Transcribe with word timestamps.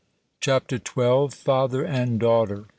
CHAPTER 0.39 0.77
XII. 0.77 1.27
FATHER 1.29 1.83
AND 1.83 2.19
DAUGHTER. 2.19 2.65